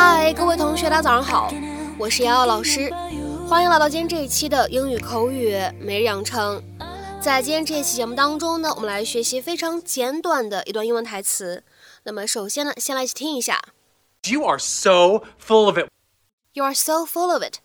[0.00, 1.52] 嗨，各位同学，大家早上好，
[1.98, 2.88] 我是瑶瑶老师，
[3.48, 6.62] 欢迎来到今天这一期的英语口语每日养成。
[7.20, 11.64] 在今天这一期节目当中呢，我们来学习非常简短的一段英文台词。
[12.04, 13.60] 那么首先呢，先来一起听一下。
[14.22, 15.88] You are so full of it.
[16.52, 17.56] You are so full of it.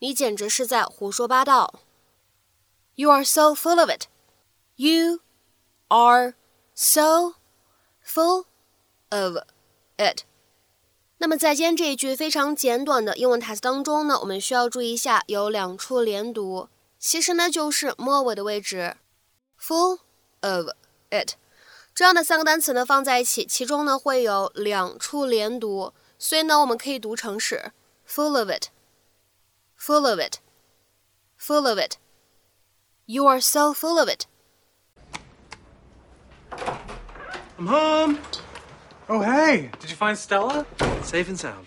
[0.00, 1.74] 你简直是在胡说八道。
[2.96, 4.06] You are so full of it.
[4.74, 5.20] You
[5.86, 6.34] are
[6.74, 7.34] so
[8.04, 8.46] full
[9.10, 9.36] of
[9.96, 10.24] it.
[11.22, 16.68] 那么在今天这一句非常简短的英文台词当中呢，我们需要注意一下有两处连读，
[16.98, 18.96] 其实呢就是末尾的位置。
[19.60, 20.00] Full
[20.40, 20.70] of
[21.10, 21.34] it
[21.94, 27.70] 这样的三个单词呢放在一起，其中呢会有两处连读，所以呢我们可以读成是
[28.04, 31.98] full of it，full of it，full of it。
[33.06, 34.24] You are so full of it.
[37.60, 38.18] I'm home.
[39.14, 40.64] Oh, hey, did you find Stella?
[41.02, 41.66] Safe and sound.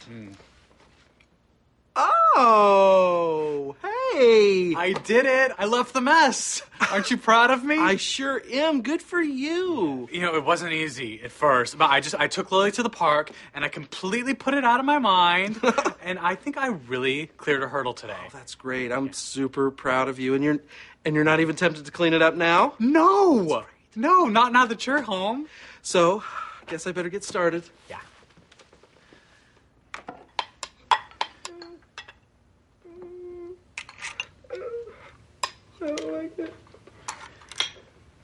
[1.95, 4.73] Oh, hey.
[4.75, 5.51] I did it.
[5.55, 6.63] I left the mess.
[6.89, 7.77] Aren't you proud of me?
[7.79, 8.81] I sure am.
[8.81, 10.09] Good for you.
[10.11, 12.89] you know, it wasn't easy at first, but I just I took Lily to the
[12.89, 15.61] park and I completely put it out of my mind,
[16.03, 18.17] and I think I really cleared a hurdle today.
[18.25, 18.91] Oh, that's great.
[18.91, 20.57] I'm super proud of you, and you're
[21.05, 22.73] and you're not even tempted to clean it up now.
[22.79, 25.47] No, no, not now that you're home.
[25.83, 26.23] So,
[26.67, 27.63] guess I better get started.
[27.89, 27.99] Yeah.
[35.81, 36.53] I don't like it.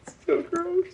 [0.08, 0.88] It's so gross.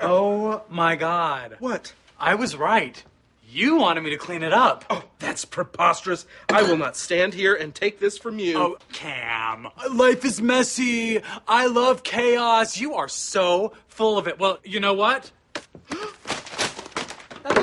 [0.00, 1.92] Oh my God, What?
[2.18, 3.02] I was right.
[3.48, 4.84] You wanted me to clean it up.
[4.88, 6.24] Oh, that's preposterous.
[6.48, 8.56] I will not stand here and take this from you.
[8.56, 11.20] Oh, Cam, life is messy.
[11.48, 12.78] I love chaos.
[12.78, 14.38] You are so full of it.
[14.38, 15.32] Well, you know what?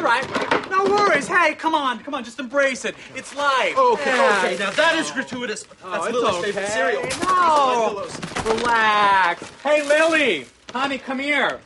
[0.02, 0.70] That's all right.
[0.70, 1.28] No worries.
[1.28, 2.96] Hey, come on, come on, just embrace it.
[3.16, 3.78] It's life.
[3.78, 4.42] Okay, Yeah.
[4.46, 4.58] okay.
[4.58, 5.64] Now that is gratuitous.
[5.64, 6.52] That's oh, it's Lily's okay.
[6.52, 7.04] favorite cereal.
[7.24, 8.08] No.
[8.46, 9.52] Relax.
[9.62, 11.60] Hey, Lily, honey, come here.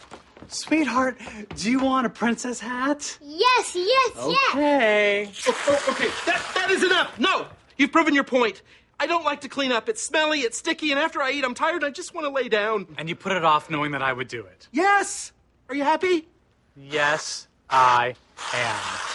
[0.48, 1.18] Sweetheart,
[1.56, 3.18] do you want a princess hat?
[3.22, 4.50] Yes, yes, yes.
[4.56, 5.32] Okay.
[5.48, 7.18] Oh, oh, okay, that, that is enough.
[7.20, 7.46] No,
[7.78, 8.62] you've proven your point.
[9.00, 9.90] I don't like to clean up.
[9.90, 11.84] It's smelly, it's sticky, and after I eat, I'm tired.
[11.84, 12.88] I just want to lay down.
[12.98, 14.68] And you put it off knowing that I would do it.
[14.72, 15.32] Yes.
[15.70, 16.28] Are you happy?
[16.76, 18.15] Yes, I
[18.55, 19.09] am.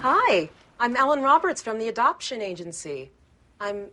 [0.00, 3.10] Hi, I'm Ellen Roberts from the adoption agency.
[3.60, 3.90] I'm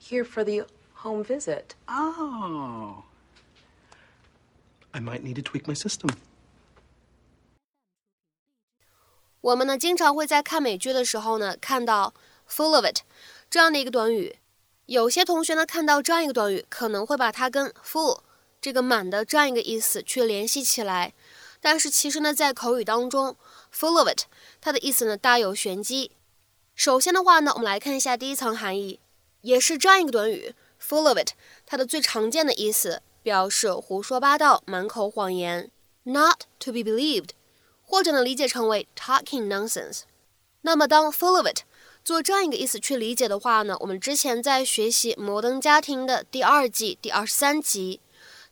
[0.00, 0.62] here for the
[0.94, 1.74] home visit.
[1.86, 3.04] Oh.
[4.94, 6.10] I might need to tweak my system.
[9.42, 12.14] 我们呢经常会在看美剧的时候呢看到
[12.48, 13.02] full of it
[13.48, 14.36] 这样的一个短语。
[14.91, 18.19] 有些同学呢看到这样一个短语，可能会把它跟 full
[18.59, 21.13] 这个满的这样一个意思去联系起来。
[21.61, 23.37] 但是其实呢，在口语当中
[23.73, 24.23] ，full of it
[24.59, 26.11] 它的意思呢大有玄机。
[26.75, 28.99] 首先的话呢，我们来看一下第一层含义，
[29.39, 30.53] 也是这样一个短语
[30.85, 31.29] full of it
[31.65, 35.71] 它的最常见的意思表示胡说八道、满口谎言
[36.03, 37.29] ，not to be believed。
[37.81, 40.01] 或者呢理解成为 talking nonsense。
[40.63, 41.61] 那么当 full of it
[42.03, 48.01] 做这样一个意思去理解的话呢，我们之前在学习《摩登家庭》的第二季第二十三集，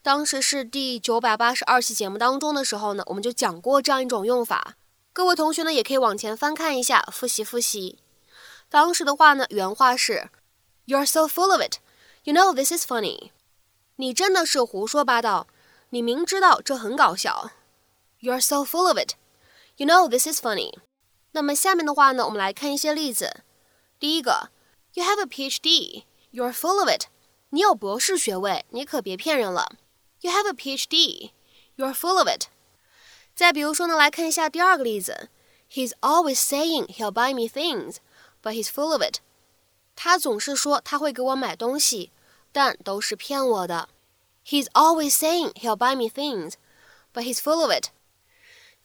[0.04, 4.76] 当时是第九百八十二期节目当中的时候呢，我们就讲过这样一种用法。
[5.12, 7.98] 各位同学呢也可以往前翻看一下，复习复习。
[8.70, 10.30] 当时的话呢，原话是
[10.86, 11.78] "You're so full of it,
[12.24, 13.32] you know this is funny."
[13.96, 15.48] 你真的是胡说八道，
[15.90, 17.52] 你明知道这很搞笑。
[18.22, 19.14] You're so full of it.
[19.78, 20.74] You know this is funny.
[21.32, 23.44] 那么下面的话呢，我们来看一些例子。
[24.00, 24.50] 第一个
[24.94, 26.04] ，You have a PhD.
[26.32, 27.06] You're full of it.
[27.50, 29.72] 你有博士学位，你可别骗人了。
[30.22, 31.32] You have a PhD.
[31.78, 32.48] You're full of it.
[33.36, 35.30] 再比如说呢，来看一下第二个例子。
[35.72, 37.98] He's always saying he'll buy me things,
[38.42, 39.20] but he's full of it.
[39.96, 42.12] 他总是说他会给我买东西，
[42.52, 43.90] 但都是骗我的。
[44.46, 46.54] He's always saying he'll buy me things,
[47.14, 47.90] but he's full of it.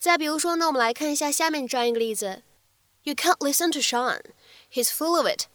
[0.04, 2.42] 再比如说呢，我们来看一下下面这样一个例子：
[3.02, 4.20] You can't listen to Sean.
[4.72, 5.46] He's full of it.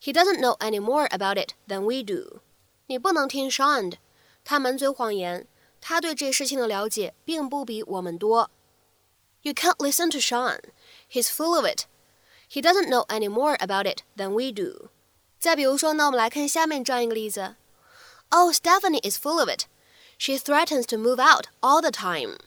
[0.00, 2.40] He doesn't know any more about it than we do.
[2.86, 3.98] 你不能听 Sean 的，
[4.44, 5.46] 他满嘴谎言，
[5.80, 8.50] 他对这事情的了解并不比我们多。
[9.42, 10.60] You can't listen to Sean.
[11.10, 11.86] He's full of it.
[12.50, 14.90] He doesn't know any more about it than we do.
[15.38, 17.56] 再比如说呢，我们来看下面这样一个例子：
[18.30, 19.64] Oh, Stephanie is full of it.
[20.18, 22.38] She threatens to move out all the time.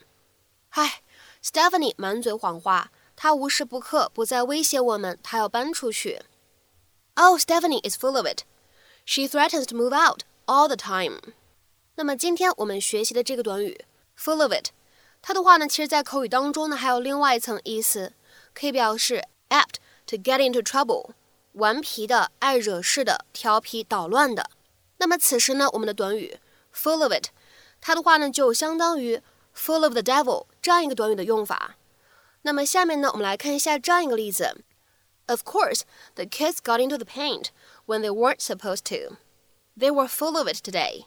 [0.70, 1.02] 唉
[1.43, 6.21] ，Stephanie 满嘴谎话，她无时不刻不在威胁我们，她要搬出去。
[7.15, 8.43] Oh, Stephanie is full of it.
[9.05, 11.33] She threatens to move out all the time.
[11.95, 13.83] 那么今天我们学习的这个短语
[14.17, 14.69] full of it。
[15.21, 18.13] 它的话呢，其实在口语当中呢，还有另外一层意思，
[18.53, 19.75] 可以表示 apt
[20.07, 21.09] to get into trouble，
[21.53, 24.49] 顽皮的、爱惹事的、调皮捣乱的。
[24.97, 26.39] 那么此时呢，我们的短语
[26.73, 27.31] full of it，
[27.81, 29.21] 它的话呢，就相当于
[29.54, 31.76] full of the devil 这样一个短语的用法。
[32.42, 34.62] 那么下面呢，我们来看一下这样一个例子。
[35.26, 35.82] Of course,
[36.16, 37.46] the kids got into the paint
[37.86, 39.16] when they weren't supposed to.
[39.78, 41.06] They were full of it today.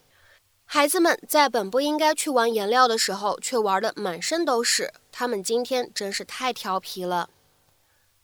[0.65, 4.91] 孩子们在本不应该去玩颜料的时候，却玩得满身都是。
[5.11, 7.29] 他们今天真是太调皮了。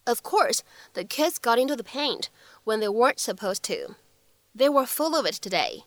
[0.06, 0.60] Of course,
[0.94, 2.25] the kids got into the paint
[2.66, 3.95] when they weren't supposed to.
[4.54, 5.84] They were full of it today.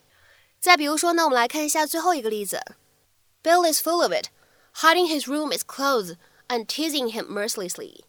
[0.59, 2.59] 再比如说呢，我们来看一下最后一个例子。
[3.42, 4.28] Bill is full of it,
[4.82, 6.16] hiding his room is clothes
[6.48, 8.04] and teasing him mercilessly.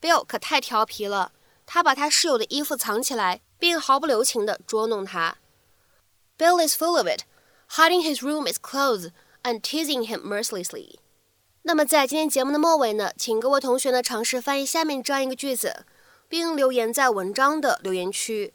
[0.00, 1.32] Bill 可太调皮了，
[1.66, 5.36] 他把他室友的衣服藏起来，并毫不留情地捉弄他。
[6.38, 7.24] Bill is full of it,
[7.72, 9.10] hiding his room is clothes
[9.42, 10.96] and teasing him mercilessly.
[11.62, 15.84] 那么在今天节目的末尾呢，请各位同学呢尝试翻译下面这样一个句子，
[16.28, 18.54] 并留言在文章的留言区。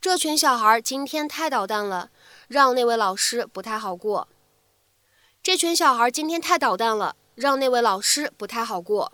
[0.00, 2.10] 这群小孩今天太捣蛋了，
[2.48, 4.26] 让那位老师不太好过。
[5.46, 9.12] 这群小孩今天太捣蛋了，让那位老师不太好过。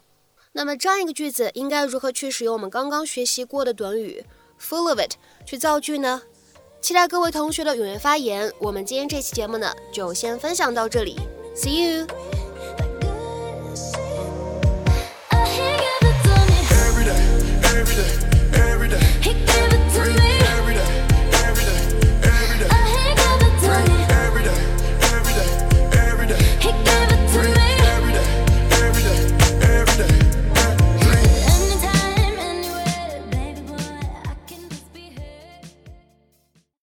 [0.52, 4.24] 那么这样一个句子应该如何去使用我们刚刚学习过的短语
[4.58, 5.12] full of it
[5.44, 6.22] 去造句呢？
[6.80, 8.50] 期待各位同学的踊跃发言。
[8.58, 11.20] 我们今天这期节目呢，就先分享到这里
[11.54, 12.06] ，See you。